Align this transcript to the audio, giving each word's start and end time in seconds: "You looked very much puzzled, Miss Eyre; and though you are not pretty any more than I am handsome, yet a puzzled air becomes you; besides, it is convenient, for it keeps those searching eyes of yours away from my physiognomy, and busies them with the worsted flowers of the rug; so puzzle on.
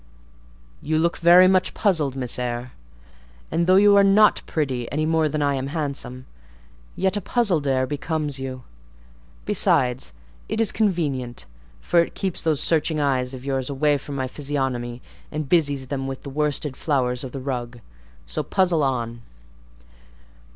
"You 0.81 0.97
looked 0.97 1.19
very 1.19 1.47
much 1.47 1.75
puzzled, 1.75 2.15
Miss 2.15 2.39
Eyre; 2.39 2.71
and 3.51 3.67
though 3.67 3.75
you 3.75 3.95
are 3.97 4.03
not 4.03 4.41
pretty 4.47 4.91
any 4.91 5.05
more 5.05 5.29
than 5.29 5.43
I 5.43 5.53
am 5.53 5.67
handsome, 5.67 6.25
yet 6.95 7.15
a 7.17 7.21
puzzled 7.21 7.67
air 7.67 7.85
becomes 7.85 8.39
you; 8.39 8.63
besides, 9.45 10.11
it 10.49 10.59
is 10.59 10.71
convenient, 10.71 11.45
for 11.81 11.99
it 11.99 12.15
keeps 12.15 12.41
those 12.41 12.61
searching 12.63 12.99
eyes 12.99 13.35
of 13.35 13.45
yours 13.45 13.69
away 13.69 13.99
from 13.99 14.15
my 14.15 14.27
physiognomy, 14.27 15.03
and 15.31 15.47
busies 15.47 15.85
them 15.85 16.07
with 16.07 16.23
the 16.23 16.31
worsted 16.31 16.75
flowers 16.75 17.23
of 17.23 17.31
the 17.31 17.39
rug; 17.39 17.79
so 18.25 18.41
puzzle 18.41 18.81
on. 18.81 19.21